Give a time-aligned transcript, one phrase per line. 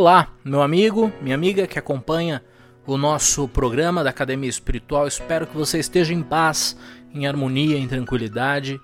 [0.00, 2.40] Olá, meu amigo, minha amiga que acompanha
[2.86, 5.08] o nosso programa da Academia Espiritual.
[5.08, 6.78] Espero que você esteja em paz,
[7.12, 8.80] em harmonia, em tranquilidade.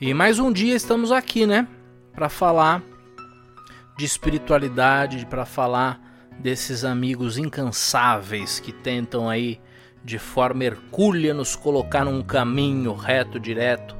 [0.00, 1.68] E mais um dia estamos aqui, né,
[2.12, 2.82] para falar
[3.96, 6.00] de espiritualidade, para falar
[6.40, 9.60] desses amigos incansáveis que tentam aí
[10.04, 13.96] de forma hercúlea nos colocar num caminho reto, direto.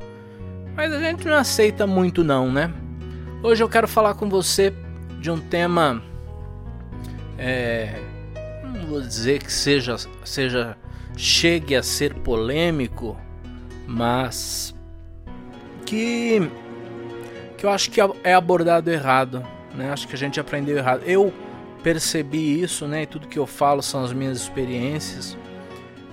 [0.74, 2.74] Mas a gente não aceita muito não, né?
[3.41, 4.74] Hoje eu quero falar com você
[5.20, 6.02] de um tema
[7.38, 8.00] é,
[8.62, 10.77] não vou dizer que seja, seja
[11.16, 13.16] chegue a ser polêmico,
[13.86, 14.74] mas
[15.84, 16.50] que
[17.56, 19.42] que eu acho que é abordado errado,
[19.74, 19.91] né?
[19.91, 21.02] Acho que a gente aprendeu errado.
[21.06, 21.33] Eu
[21.83, 23.02] percebi isso, né?
[23.02, 25.36] E tudo que eu falo são as minhas experiências.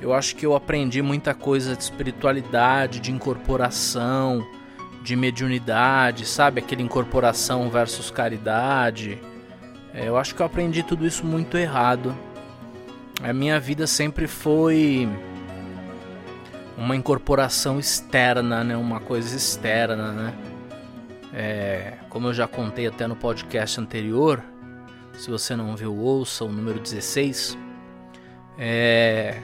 [0.02, 4.46] Eu acho que eu aprendi muita coisa de espiritualidade, de incorporação,
[5.02, 6.60] de mediunidade, sabe?
[6.62, 9.20] Aquele incorporação versus caridade.
[9.94, 12.18] É, eu acho que eu aprendi tudo isso muito errado.
[13.22, 15.08] A minha vida sempre foi
[16.76, 18.76] uma incorporação externa, né?
[18.76, 20.34] Uma coisa externa, né?
[21.32, 24.44] É, como eu já contei até no podcast anterior,
[25.14, 27.56] se você não viu, ouça o número 16.
[28.58, 29.42] É,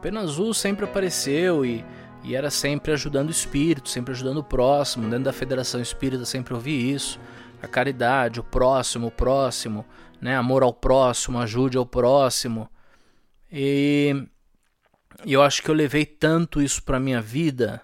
[0.00, 1.84] Pena Azul sempre apareceu e,
[2.22, 5.08] e era sempre ajudando o espírito, sempre ajudando o próximo.
[5.08, 7.18] Dentro da Federação Espírita sempre ouvi isso
[7.62, 9.84] a caridade, o próximo, o próximo,
[10.20, 10.36] né?
[10.36, 12.68] Amor ao próximo, ajude ao próximo.
[13.50, 14.26] E
[15.26, 17.82] eu acho que eu levei tanto isso para minha vida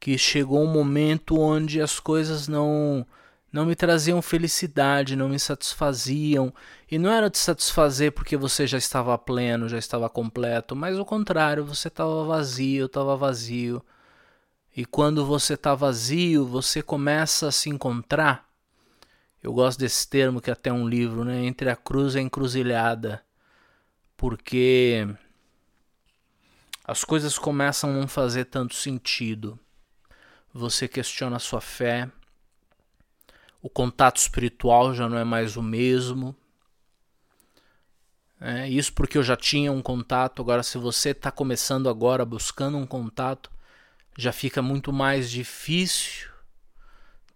[0.00, 3.06] que chegou um momento onde as coisas não
[3.50, 6.52] não me traziam felicidade, não me satisfaziam.
[6.90, 11.04] E não era te satisfazer porque você já estava pleno, já estava completo, mas o
[11.04, 13.82] contrário, você estava vazio, estava vazio.
[14.78, 18.48] E quando você está vazio, você começa a se encontrar.
[19.42, 21.44] Eu gosto desse termo que é até um livro, né?
[21.44, 23.20] Entre a cruz e a encruzilhada.
[24.16, 25.04] Porque
[26.84, 29.58] as coisas começam a não fazer tanto sentido.
[30.54, 32.08] Você questiona a sua fé.
[33.60, 36.36] O contato espiritual já não é mais o mesmo.
[38.40, 40.40] É, isso porque eu já tinha um contato.
[40.40, 43.57] Agora, se você está começando agora buscando um contato,
[44.18, 46.28] já fica muito mais difícil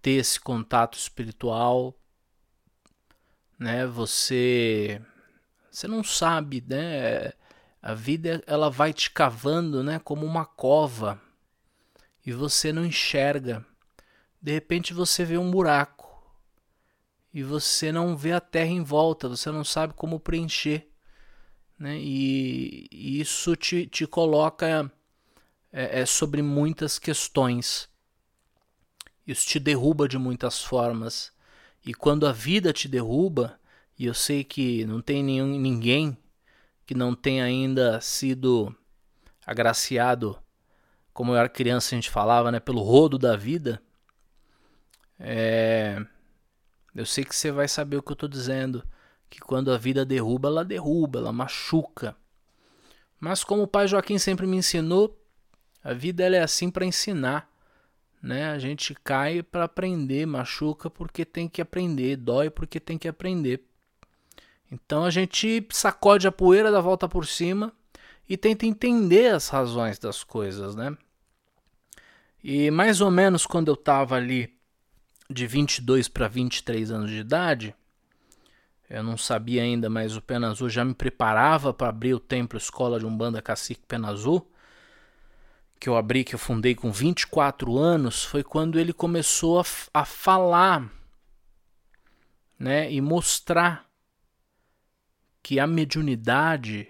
[0.03, 1.97] ter esse contato espiritual,
[3.57, 3.87] né?
[3.87, 5.01] Você
[5.71, 7.35] você não sabe, né?
[7.81, 11.21] A vida ela vai te cavando, né, como uma cova.
[12.27, 13.65] E você não enxerga.
[14.41, 16.03] De repente você vê um buraco.
[17.33, 20.89] E você não vê a terra em volta, você não sabe como preencher.
[21.79, 21.97] Né?
[21.99, 24.93] E, e isso te, te coloca
[25.73, 27.89] é, é sobre muitas questões.
[29.27, 31.33] Isso te derruba de muitas formas.
[31.85, 33.59] E quando a vida te derruba,
[33.99, 36.17] e eu sei que não tem nenhum, ninguém
[36.85, 38.75] que não tenha ainda sido
[39.47, 40.39] agraciado,
[41.13, 43.83] como eu era criança a gente falava, né, pelo rodo da vida,
[45.19, 46.05] é...
[46.95, 48.85] eu sei que você vai saber o que eu estou dizendo,
[49.31, 52.17] que quando a vida derruba, ela derruba, ela machuca.
[53.19, 55.22] Mas como o pai Joaquim sempre me ensinou,
[55.83, 57.51] a vida ela é assim para ensinar,
[58.23, 58.51] né?
[58.51, 63.65] A gente cai para aprender, machuca porque tem que aprender, dói porque tem que aprender.
[64.71, 67.73] Então a gente sacode a poeira, dá volta por cima
[68.29, 70.97] e tenta entender as razões das coisas, né?
[72.43, 74.57] E mais ou menos quando eu estava ali
[75.29, 77.75] de 22 para 23 anos de idade,
[78.89, 82.59] eu não sabia ainda, mas o Pena Azul já me preparava para abrir o templo
[82.59, 84.47] Escola de Umbanda Cacique Pena Azul
[85.83, 90.05] que eu abri, que eu fundei com 24 anos, foi quando ele começou a, a
[90.05, 90.89] falar
[92.57, 93.91] né, e mostrar
[95.43, 96.89] que a mediunidade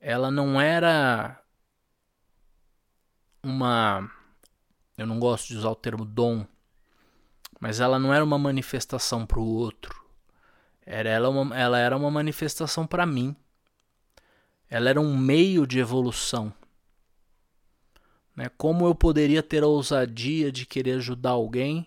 [0.00, 1.38] ela não era
[3.42, 4.10] uma
[4.96, 6.46] eu não gosto de usar o termo dom,
[7.60, 10.02] mas ela não era uma manifestação para o outro.
[10.86, 13.36] Era ela, uma, ela era uma manifestação para mim.
[14.70, 16.50] Ela era um meio de evolução.
[18.40, 18.50] Né?
[18.56, 21.86] Como eu poderia ter a ousadia de querer ajudar alguém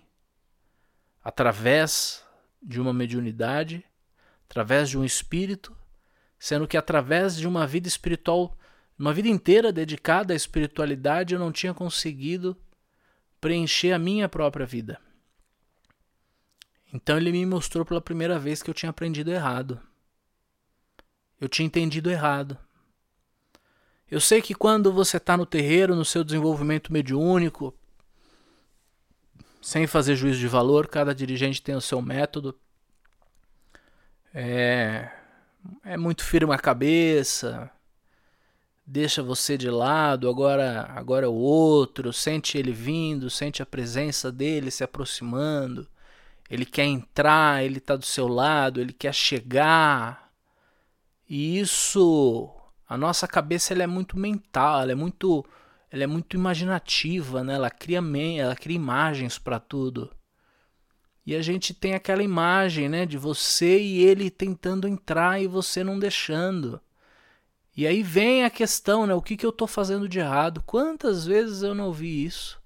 [1.24, 2.24] através
[2.62, 3.84] de uma mediunidade,
[4.48, 5.76] através de um espírito,
[6.38, 8.56] sendo que através de uma vida espiritual,
[9.00, 12.56] uma vida inteira dedicada à espiritualidade, eu não tinha conseguido
[13.42, 15.02] preencher a minha própria vida.
[16.94, 19.82] Então ele me mostrou pela primeira vez que eu tinha aprendido errado.
[21.42, 22.60] Eu tinha entendido errado.
[24.10, 27.74] Eu sei que quando você está no terreiro, no seu desenvolvimento mediúnico,
[29.62, 32.58] sem fazer juízo de valor, cada dirigente tem o seu método.
[34.34, 35.10] é,
[35.84, 37.72] é muito firme a cabeça,
[38.86, 44.32] deixa você de lado, agora, agora é o outro, sente ele vindo, sente a presença
[44.32, 45.88] dele se aproximando.
[46.50, 50.32] Ele quer entrar, ele está do seu lado, ele quer chegar.
[51.28, 52.54] E isso,
[52.88, 55.46] a nossa cabeça ela é muito mental, ela é muito,
[55.90, 57.56] ela é muito imaginativa, né?
[57.56, 58.02] Ela cria,
[58.38, 60.12] ela cria imagens para tudo.
[61.26, 65.84] E a gente tem aquela imagem, né, de você e ele tentando entrar e você
[65.84, 66.82] não deixando.
[67.76, 69.14] E aí vem a questão, né?
[69.14, 70.62] O que, que eu estou fazendo de errado?
[70.66, 72.62] Quantas vezes eu não ouvi isso?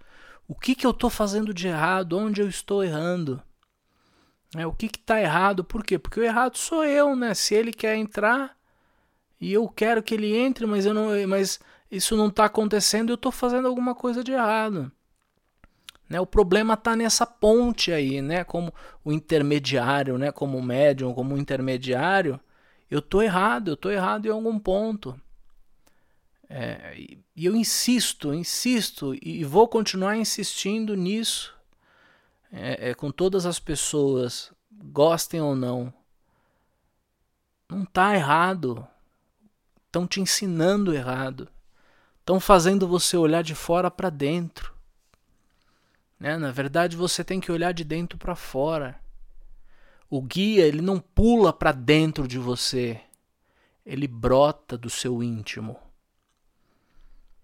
[0.47, 2.17] O que, que eu estou fazendo de errado?
[2.17, 3.41] Onde eu estou errando?
[4.55, 5.63] É, o que está errado?
[5.63, 5.99] Por quê?
[5.99, 7.33] Porque o errado sou eu, né?
[7.33, 8.56] Se ele quer entrar
[9.39, 11.59] e eu quero que ele entre, mas eu não, mas
[11.91, 14.91] isso não está acontecendo, eu estou fazendo alguma coisa de errado.
[16.09, 16.19] Né?
[16.19, 18.43] O problema está nessa ponte aí, né?
[18.43, 18.73] Como
[19.03, 20.31] o intermediário, né?
[20.31, 22.39] Como médium, como intermediário
[22.89, 25.19] eu tô errado, eu tô errado em algum ponto.
[26.49, 26.97] É,
[27.35, 31.53] e eu insisto, insisto e vou continuar insistindo nisso
[32.49, 35.93] é, é, com todas as pessoas, gostem ou não.
[37.69, 38.87] Não tá errado.
[39.97, 41.49] Estão te ensinando errado.
[42.19, 44.71] Estão fazendo você olhar de fora para dentro.
[46.19, 46.37] Né?
[46.37, 49.01] Na verdade, você tem que olhar de dentro para fora.
[50.07, 53.01] O guia, ele não pula para dentro de você,
[53.83, 55.79] ele brota do seu íntimo.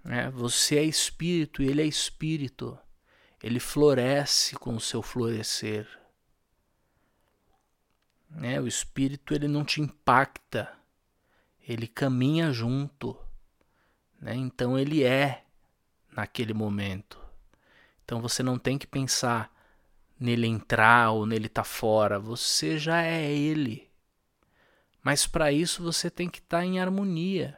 [0.05, 2.77] É, você é espírito e ele é espírito.
[3.41, 5.87] Ele floresce com o seu florescer.
[8.43, 10.71] É, o espírito ele não te impacta,
[11.67, 13.17] ele caminha junto.
[14.19, 14.35] Né?
[14.35, 15.43] Então ele é
[16.11, 17.19] naquele momento.
[18.03, 19.51] Então você não tem que pensar,
[20.19, 23.89] nele entrar ou nele estar tá fora, você já é ele.
[25.01, 27.57] Mas para isso você tem que estar tá em harmonia.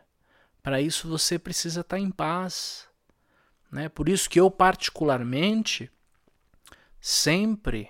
[0.64, 2.88] Para isso você precisa estar tá em paz.
[3.72, 3.90] Né?
[3.90, 5.92] Por isso que eu particularmente
[7.00, 7.90] sempre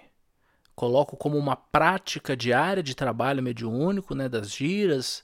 [0.75, 5.23] coloco como uma prática diária de trabalho mediúnico, né, das giras,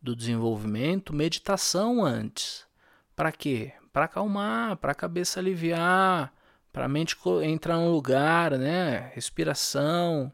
[0.00, 2.66] do desenvolvimento, meditação antes.
[3.14, 3.72] Para quê?
[3.92, 6.32] Para acalmar, para a cabeça aliviar,
[6.72, 9.10] para a mente entrar no lugar, né?
[9.14, 10.32] Respiração,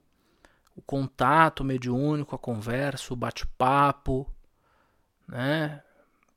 [0.76, 4.30] o contato mediúnico, a conversa, o bate-papo,
[5.26, 5.82] né?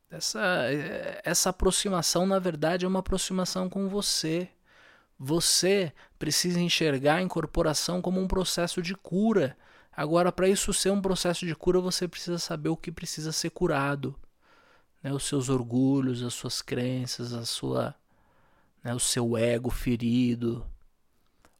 [0.09, 0.41] Essa,
[1.23, 4.49] essa aproximação, na verdade, é uma aproximação com você.
[5.19, 9.55] Você precisa enxergar a incorporação como um processo de cura.
[9.99, 13.49] Agora, para isso ser um processo de cura, você precisa saber o que precisa ser
[13.49, 14.15] curado.
[15.03, 15.11] Né?
[15.11, 17.93] Os seus orgulhos, as suas crenças, a sua
[18.81, 20.65] né, o seu ego ferido,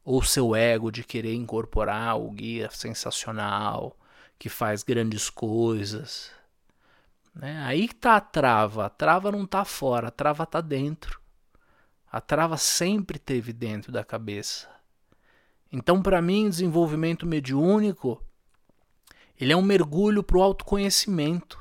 [0.06, 4.00] ou o seu ego de querer incorporar o guia sensacional,
[4.40, 6.32] que faz grandes coisas.
[7.36, 7.62] Né?
[7.66, 8.86] Aí está a trava.
[8.86, 11.20] A trava não está fora, a trava está dentro.
[12.10, 14.70] A trava sempre teve dentro da cabeça.
[15.70, 18.24] Então, para mim, desenvolvimento mediúnico
[19.40, 21.58] ele é um mergulho para o autoconhecimento.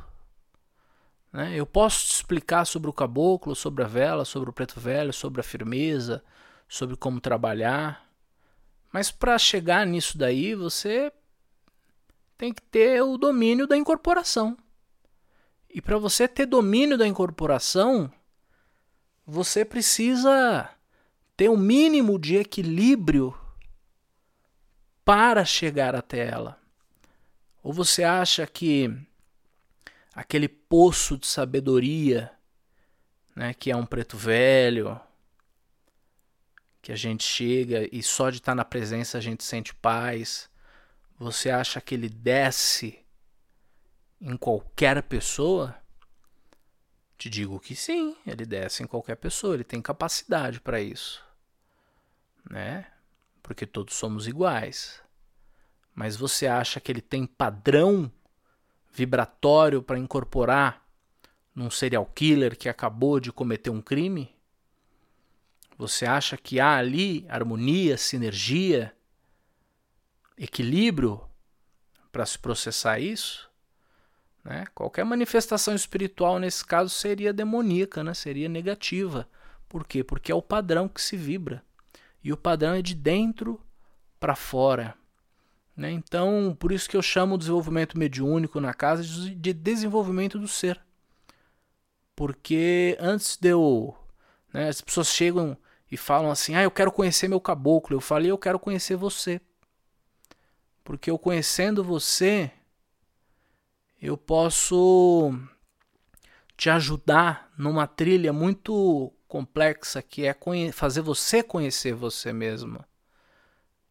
[1.33, 1.55] Né?
[1.55, 5.41] Eu posso te explicar sobre o caboclo, sobre a vela, sobre o preto velho, sobre
[5.41, 6.25] a firmeza,
[6.69, 8.11] sobre como trabalhar.
[8.93, 11.13] Mas para chegar nisso daí, você
[12.37, 14.57] tem que ter o domínio da incorporação.
[15.69, 18.11] E para você ter domínio da incorporação,
[19.25, 20.69] você precisa
[21.37, 23.39] ter um mínimo de equilíbrio
[25.05, 26.58] para chegar até ela.
[27.69, 28.91] Ou você acha que
[30.15, 32.33] aquele poço de sabedoria,
[33.37, 34.99] né, que é um preto velho,
[36.81, 40.49] que a gente chega e só de estar na presença a gente sente paz.
[41.19, 43.05] Você acha que ele desce
[44.19, 45.77] em qualquer pessoa?
[47.19, 51.23] Te digo que sim, ele desce em qualquer pessoa, ele tem capacidade para isso.
[52.49, 52.87] Né?
[53.43, 55.07] Porque todos somos iguais.
[55.99, 58.09] Mas você acha que ele tem padrão
[58.93, 60.87] vibratório para incorporar
[61.53, 64.33] num serial killer que acabou de cometer um crime?
[65.77, 68.95] Você acha que há ali harmonia, sinergia,
[70.37, 71.21] equilíbrio
[72.13, 73.51] para se processar isso?
[74.45, 74.67] Né?
[74.77, 78.15] Qualquer manifestação espiritual nesse caso seria demoníaca, né?
[78.15, 79.29] seria negativa.
[79.69, 80.05] Por quê?
[80.05, 81.61] Porque é o padrão que se vibra.
[82.23, 83.61] E o padrão é de dentro
[84.21, 84.97] para fora.
[85.79, 85.93] Né?
[85.93, 90.81] Então, por isso que eu chamo o desenvolvimento mediúnico na casa de desenvolvimento do ser.
[92.17, 93.97] Porque antes de eu.
[94.53, 95.57] Né, as pessoas chegam
[95.89, 97.95] e falam assim: Ah, eu quero conhecer meu caboclo.
[97.95, 99.41] Eu falei: Eu quero conhecer você.
[100.83, 102.51] Porque eu conhecendo você,
[104.03, 105.33] eu posso
[106.57, 110.37] te ajudar numa trilha muito complexa que é
[110.73, 112.85] fazer você conhecer você mesmo.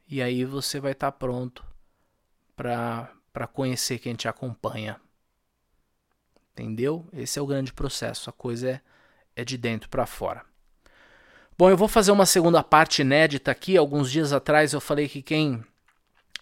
[0.06, 1.67] E aí você vai estar tá pronto
[2.58, 5.00] para conhecer quem te acompanha.
[6.52, 7.08] Entendeu?
[7.14, 8.30] Esse é o grande processo.
[8.32, 8.82] A coisa é,
[9.36, 10.44] é de dentro para fora.
[11.56, 13.78] Bom, eu vou fazer uma segunda parte inédita aqui.
[13.78, 15.64] Alguns dias atrás eu falei que quem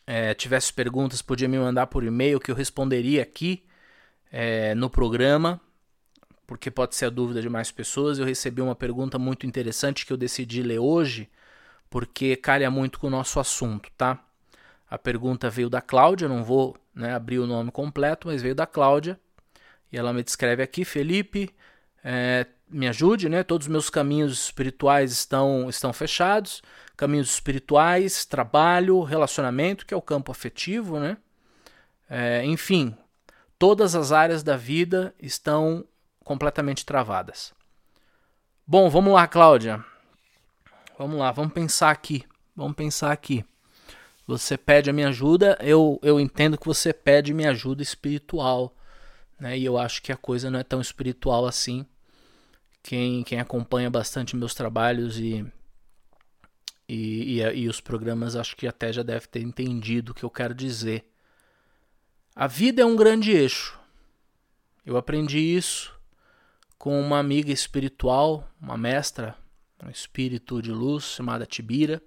[0.07, 3.65] é, tivesse perguntas podia me mandar por e-mail que eu responderia aqui
[4.31, 5.59] é, no programa,
[6.47, 8.19] porque pode ser a dúvida de mais pessoas.
[8.19, 11.29] Eu recebi uma pergunta muito interessante que eu decidi ler hoje,
[11.89, 14.24] porque calha muito com o nosso assunto, tá?
[14.95, 18.65] A pergunta veio da Cláudia, não vou né, abrir o nome completo, mas veio da
[18.65, 19.19] Cláudia.
[19.91, 21.53] E ela me descreve aqui, Felipe,
[22.01, 23.43] é, me ajude, né?
[23.43, 26.63] Todos os meus caminhos espirituais estão, estão fechados.
[26.95, 31.17] Caminhos espirituais, trabalho, relacionamento, que é o campo afetivo, né?
[32.09, 32.95] É, enfim,
[33.59, 35.83] todas as áreas da vida estão
[36.23, 37.53] completamente travadas.
[38.65, 39.83] Bom, vamos lá, Cláudia.
[40.97, 42.23] Vamos lá, vamos pensar aqui.
[42.55, 43.43] Vamos pensar aqui.
[44.27, 48.75] Você pede a minha ajuda, eu, eu entendo que você pede minha ajuda espiritual.
[49.39, 49.57] Né?
[49.57, 51.85] E eu acho que a coisa não é tão espiritual assim.
[52.81, 55.45] Quem, quem acompanha bastante meus trabalhos e,
[56.87, 60.29] e, e, e os programas, acho que até já deve ter entendido o que eu
[60.29, 61.05] quero dizer.
[62.35, 63.79] A vida é um grande eixo.
[64.85, 65.93] Eu aprendi isso
[66.77, 69.35] com uma amiga espiritual, uma mestra,
[69.83, 72.01] um espírito de luz chamada Tibira.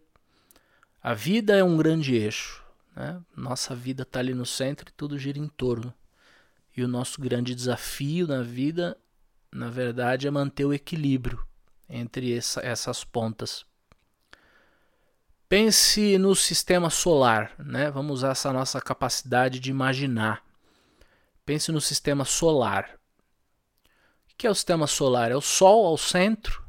[1.03, 2.65] A vida é um grande eixo.
[2.95, 3.21] Né?
[3.37, 5.95] Nossa vida está ali no centro e tudo gira em torno.
[6.77, 8.97] E o nosso grande desafio na vida,
[9.53, 11.45] na verdade, é manter o equilíbrio
[11.89, 13.65] entre essa, essas pontas.
[15.49, 17.91] Pense no sistema solar, né?
[17.91, 20.45] Vamos usar essa nossa capacidade de imaginar.
[21.47, 22.99] Pense no sistema solar.
[24.31, 25.31] O que é o sistema solar?
[25.31, 26.63] É o Sol ao centro,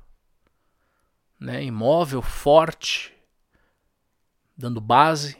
[1.37, 1.61] né?
[1.63, 3.13] imóvel, forte,
[4.59, 5.37] dando base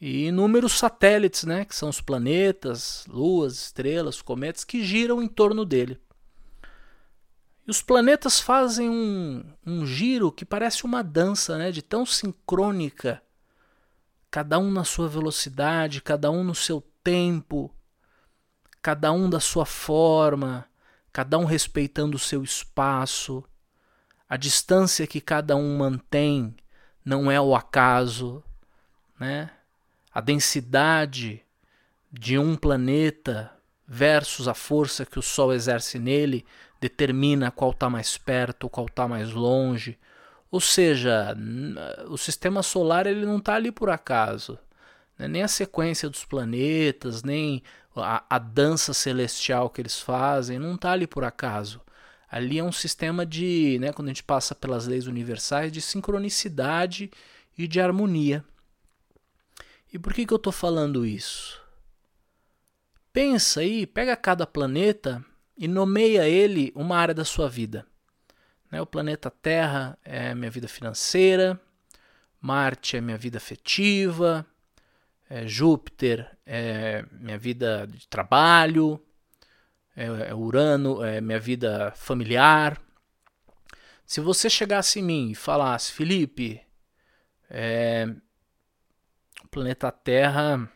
[0.00, 5.64] e inúmeros satélites, né, que são os planetas, luas, estrelas, cometas que giram em torno
[5.64, 6.00] dele.
[7.66, 13.20] E os planetas fazem um, um giro que parece uma dança, né, de tão sincrônica,
[14.30, 17.68] cada um na sua velocidade, cada um no seu tempo,
[18.80, 20.66] cada um da sua forma,
[21.12, 23.44] cada um respeitando o seu espaço.
[24.28, 26.54] A distância que cada um mantém
[27.04, 28.42] não é o acaso,
[29.18, 29.50] né?
[30.12, 31.42] a densidade
[32.12, 33.50] de um planeta
[33.86, 36.44] versus a força que o Sol exerce nele
[36.80, 39.98] determina qual está mais perto, qual está mais longe.
[40.50, 41.36] Ou seja,
[42.08, 44.58] o sistema solar ele não está ali por acaso.
[45.18, 45.28] Né?
[45.28, 47.62] Nem a sequência dos planetas, nem
[47.94, 51.80] a, a dança celestial que eles fazem, não está ali por acaso.
[52.30, 57.10] Ali é um sistema de, né, quando a gente passa pelas leis universais, de sincronicidade
[57.58, 58.44] e de harmonia.
[59.92, 61.60] E por que, que eu estou falando isso?
[63.12, 65.24] Pensa aí, pega cada planeta
[65.58, 67.84] e nomeia ele uma área da sua vida.
[68.70, 68.80] Né?
[68.80, 71.60] O planeta Terra é minha vida financeira,
[72.40, 74.46] Marte é minha vida afetiva,
[75.28, 79.02] é Júpiter é minha vida de trabalho,
[79.96, 82.80] é, é Urano é minha vida familiar.
[84.06, 86.60] Se você chegasse em mim e falasse, Felipe,
[87.48, 88.08] é,
[89.50, 90.70] planeta Terra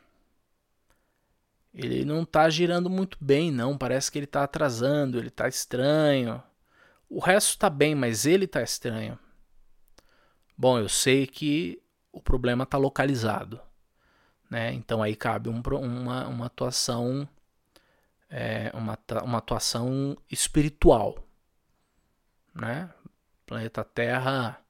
[1.75, 3.76] ele não está girando muito bem, não.
[3.76, 6.40] Parece que ele está atrasando, ele está estranho.
[7.09, 9.18] O resto está bem, mas ele está estranho.
[10.56, 13.61] Bom, eu sei que o problema está localizado,
[14.49, 14.73] né?
[14.73, 17.28] Então aí cabe um, uma, uma atuação,
[18.37, 21.25] é, uma, uma atuação espiritual,
[22.53, 22.93] né?
[23.47, 24.61] planeta Terra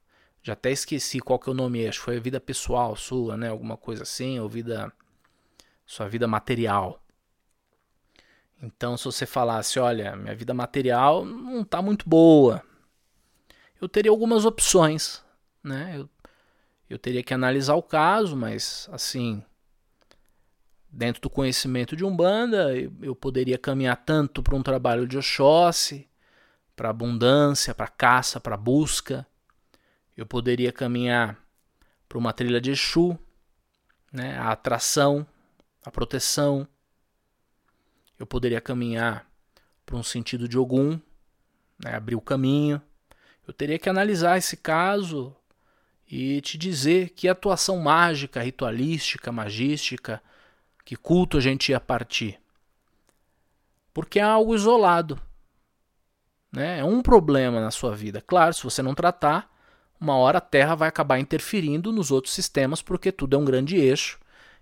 [0.43, 3.39] já até esqueci qual que é o nome, acho que foi a vida pessoal sua,
[3.39, 3.49] né?
[3.49, 4.93] Alguma coisa assim, ou vida
[5.87, 7.03] sua vida material.
[8.63, 12.63] Então, se você falasse, olha, minha vida material não está muito boa,
[13.81, 15.25] eu teria algumas opções,
[15.63, 15.95] né?
[15.97, 16.11] Eu,
[16.91, 19.43] eu teria que analisar o caso, mas assim,
[20.95, 22.73] dentro do conhecimento de Umbanda,
[23.03, 26.09] eu, poderia caminhar tanto para um trabalho de Oxóssi,
[26.77, 29.27] para abundância, para caça, para busca,
[30.17, 31.37] eu poderia caminhar
[32.09, 33.19] para uma trilha de Exu,
[34.13, 35.27] né, a atração,
[35.85, 36.67] a proteção.
[38.17, 39.29] Eu poderia caminhar
[39.85, 41.01] para um sentido de Ogum,
[41.83, 42.81] né, abrir o caminho.
[43.47, 45.35] Eu teria que analisar esse caso
[46.09, 50.23] e te dizer que atuação mágica, ritualística, magística,
[50.85, 52.39] Que culto a gente ia partir?
[53.93, 55.21] Porque é algo isolado.
[56.53, 56.81] Né?
[56.81, 58.21] É um problema na sua vida.
[58.21, 59.51] Claro, se você não tratar,
[59.99, 63.77] uma hora a Terra vai acabar interferindo nos outros sistemas, porque tudo é um grande
[63.77, 64.19] eixo.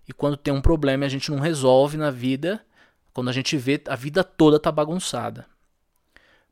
[0.08, 2.64] E quando tem um problema a gente não resolve na vida,
[3.12, 5.46] quando a gente vê, a vida toda está bagunçada.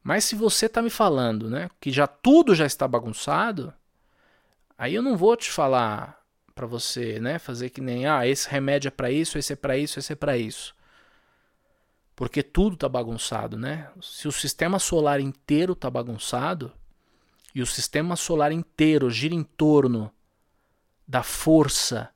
[0.03, 3.73] Mas se você está me falando né, que já tudo já está bagunçado,
[4.77, 6.20] aí eu não vou te falar
[6.61, 9.79] para você né, fazer que nem ah, esse remédio é para isso, esse é para
[9.79, 10.75] isso, esse é para isso
[12.21, 13.90] porque tudo está bagunçado, né?
[14.02, 16.71] Se o sistema solar inteiro está bagunçado
[17.55, 20.12] e o sistema solar inteiro gira em torno
[21.09, 22.11] da força,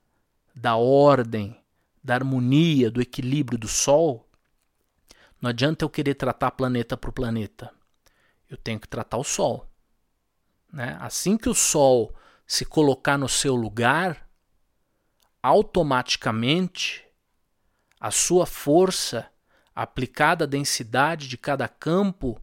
[0.55, 1.59] da ordem,
[2.03, 4.29] da harmonia, do equilíbrio do Sol,
[5.41, 7.73] não adianta eu querer tratar planeta por planeta.
[8.47, 9.67] Eu tenho que tratar o Sol.
[10.71, 10.99] Né?
[11.01, 12.15] Assim que o Sol
[12.47, 14.24] se colocar no seu lugar,
[15.45, 17.05] automaticamente
[18.01, 19.31] a sua força
[19.75, 22.41] aplicada à densidade de cada campo,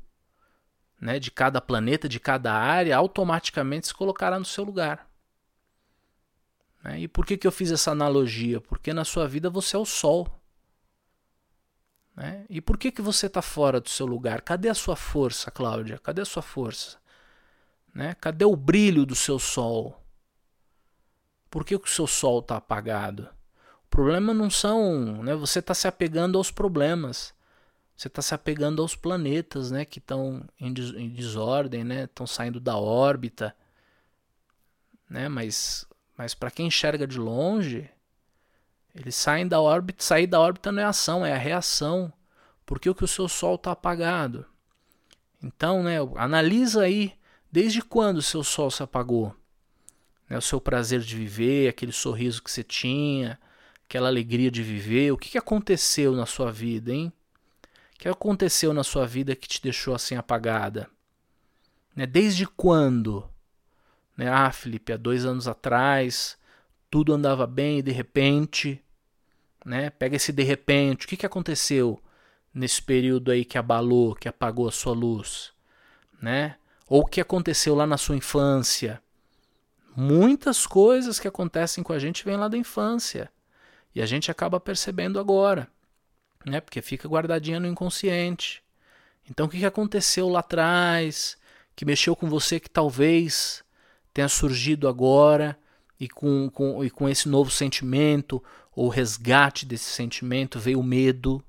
[1.00, 5.10] né, de cada planeta, de cada área, automaticamente se colocará no seu lugar.
[6.84, 7.00] Né?
[7.00, 8.62] E por que, que eu fiz essa analogia?
[8.62, 10.28] Porque na sua vida você é o Sol.
[12.16, 12.46] Né?
[12.52, 14.42] E por que, que você está fora do seu lugar?
[14.42, 15.98] Cadê a sua força, Cláudia?
[15.98, 17.00] Cadê a sua força?
[17.96, 18.14] Né?
[18.22, 20.01] Cadê o brilho do seu Sol?
[21.52, 23.30] Por que, que o seu Sol está apagado?
[23.92, 25.36] problema não são, né?
[25.36, 27.34] Você está se apegando aos problemas.
[27.96, 29.86] Você está se apegando aos planetas, né?
[29.86, 32.06] Que estão em, des em, desordem, né?
[32.06, 33.56] Estão saindo da órbita,
[35.08, 35.28] né?
[35.28, 35.86] Mas,
[36.18, 37.88] mas para quem enxerga de longe,
[38.96, 40.02] eles saem da órbita.
[40.04, 42.12] Sair da órbita não é ação, é a reação.
[42.66, 44.46] Porque o que o seu Sol está apagado.
[45.44, 45.98] Então, né?
[46.16, 47.14] Analisa aí
[47.52, 49.36] desde quando o seu Sol se apagou.
[50.32, 53.38] Né, o seu prazer de viver, aquele sorriso que você tinha,
[53.86, 55.12] aquela alegria de viver.
[55.12, 57.12] O que, que aconteceu na sua vida, hein?
[57.94, 60.90] O que aconteceu na sua vida que te deixou assim apagada?
[61.94, 62.06] Né?
[62.06, 63.30] Desde quando?
[64.16, 64.30] Né?
[64.30, 66.38] Ah, Felipe, há dois anos atrás
[66.90, 68.82] tudo andava bem e de repente,
[69.66, 69.90] né?
[69.90, 71.06] Pega esse de repente.
[71.06, 72.02] O que, que aconteceu
[72.54, 75.52] nesse período aí que abalou, que apagou a sua luz,
[76.22, 76.56] né?
[76.88, 79.02] Ou o que aconteceu lá na sua infância?
[79.96, 83.30] Muitas coisas que acontecem com a gente vêm lá da infância.
[83.94, 85.68] E a gente acaba percebendo agora,
[86.46, 86.62] né?
[86.62, 88.64] Porque fica guardadinha no inconsciente.
[89.30, 91.38] Então o que aconteceu lá atrás,
[91.76, 93.64] que mexeu com você que talvez
[94.14, 95.58] tenha surgido agora
[96.00, 101.44] e com, com, e com esse novo sentimento ou resgate desse sentimento veio o medo,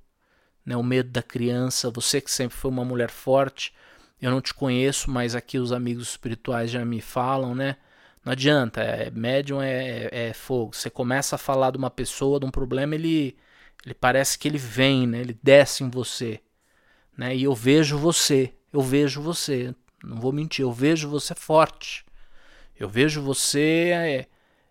[0.67, 0.77] né?
[0.77, 1.91] o medo da criança.
[1.91, 3.73] Você que sempre foi uma mulher forte,
[4.21, 7.77] eu não te conheço, mas aqui os amigos espirituais já me falam, né?
[8.25, 10.75] Não adianta, é, médium é, é, é, fogo.
[10.75, 13.37] Você começa a falar de uma pessoa, de um problema, ele,
[13.85, 15.21] ele parece que ele vem, né?
[15.21, 16.41] ele desce em você.
[17.17, 17.35] Né?
[17.35, 22.05] E eu vejo você, eu vejo você, não vou mentir, eu vejo você forte.
[22.79, 24.27] Eu vejo você, é,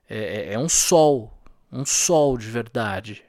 [0.09, 1.37] é, é um sol,
[1.71, 3.23] um sol de verdade.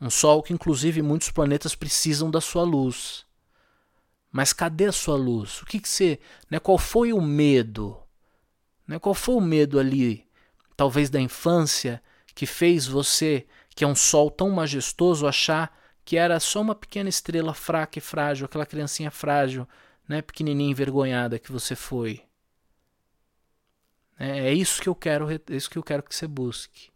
[0.00, 3.24] Um sol que, inclusive, muitos planetas precisam da sua luz.
[4.30, 5.62] Mas cadê a sua luz?
[5.62, 6.20] O que, que você.
[6.50, 8.05] Né, qual foi o medo?
[8.86, 8.98] Né?
[8.98, 10.26] Qual foi o medo ali,
[10.76, 12.02] talvez da infância,
[12.34, 17.08] que fez você, que é um sol tão majestoso, achar que era só uma pequena
[17.08, 19.66] estrela fraca e frágil, aquela criancinha frágil,
[20.08, 22.22] né, pequenininha envergonhada que você foi?
[24.18, 26.90] É, é isso que eu quero, é isso que eu quero que você busque.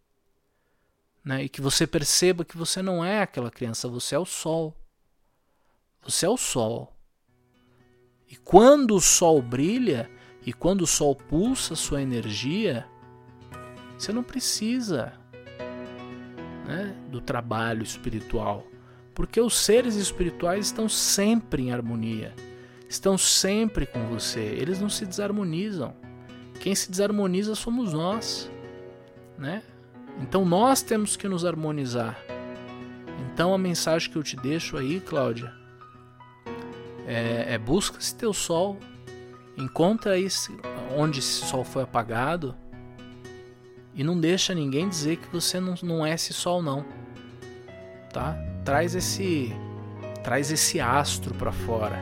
[1.24, 1.44] Né?
[1.44, 4.76] E que você perceba que você não é aquela criança, você é o sol.
[6.02, 6.96] Você é o sol.
[8.28, 10.10] E quando o sol brilha,
[10.44, 12.86] e quando o sol pulsa sua energia,
[13.98, 15.12] você não precisa
[16.66, 18.66] né, do trabalho espiritual,
[19.14, 22.34] porque os seres espirituais estão sempre em harmonia,
[22.88, 25.94] estão sempre com você, eles não se desarmonizam.
[26.58, 28.50] Quem se desarmoniza somos nós,
[29.38, 29.62] né?
[30.20, 32.18] Então nós temos que nos harmonizar.
[33.32, 35.52] Então a mensagem que eu te deixo aí, Cláudia,
[37.06, 38.78] é, é busca esse teu sol,
[39.60, 40.56] Encontra esse,
[40.96, 42.56] onde esse sol foi apagado
[43.94, 46.82] e não deixa ninguém dizer que você não, não é esse sol não.
[48.10, 48.38] Tá?
[48.64, 49.54] Traz esse
[50.24, 51.98] traz esse astro para fora.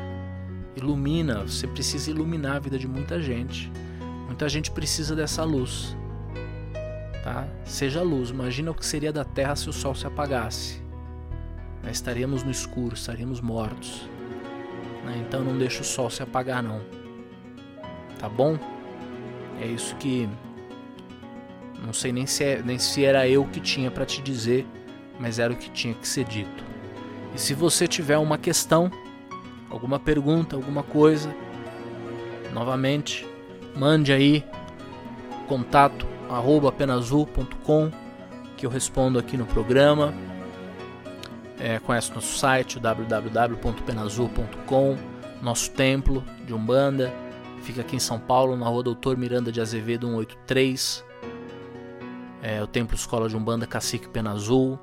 [0.76, 3.72] Ilumina, você precisa iluminar a vida de muita gente.
[4.26, 5.96] Muita gente precisa dessa luz.
[7.24, 7.48] Tá?
[7.64, 8.30] Seja luz.
[8.30, 10.80] Imagina o que seria da Terra se o sol se apagasse.
[11.82, 14.08] Nós estaríamos no escuro, estaríamos mortos.
[15.04, 15.24] Né?
[15.26, 16.97] Então não deixa o sol se apagar não
[18.18, 18.58] tá bom?
[19.60, 20.28] É isso que
[21.84, 24.66] não sei nem se, é, nem se era eu que tinha para te dizer
[25.18, 26.62] mas era o que tinha que ser dito.
[27.34, 28.90] E se você tiver uma questão,
[29.68, 31.34] alguma pergunta, alguma coisa,
[32.52, 33.26] novamente,
[33.76, 34.44] mande aí
[35.46, 37.90] contato arroba penazul.com
[38.56, 40.14] que eu respondo aqui no programa.
[41.58, 44.96] É, conhece nosso site www.penazul.com,
[45.42, 47.12] nosso templo de Umbanda,
[47.62, 51.04] fica aqui em São Paulo, na rua Doutor Miranda de Azevedo 183.
[52.42, 54.78] É, o Templo Escola de Umbanda Cacique Penazul.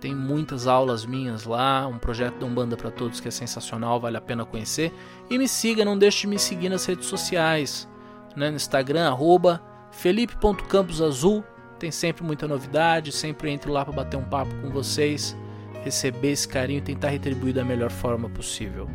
[0.00, 4.18] Tem muitas aulas minhas lá, um projeto de Umbanda para todos que é sensacional, vale
[4.18, 4.92] a pena conhecer.
[5.30, 7.88] E me siga, não deixe de me seguir nas redes sociais,
[8.36, 8.50] né?
[8.50, 11.42] no Instagram, arroba felipe.camposazul.
[11.84, 15.36] Tem sempre muita novidade, sempre entro lá para bater um papo com vocês,
[15.84, 18.88] receber esse carinho e tentar retribuir da melhor forma possível.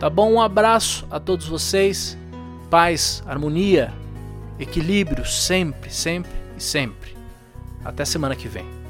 [0.00, 0.32] Tá bom?
[0.32, 2.18] Um abraço a todos vocês.
[2.68, 3.94] Paz, harmonia,
[4.58, 7.16] equilíbrio sempre, sempre e sempre.
[7.84, 8.81] Até semana que vem.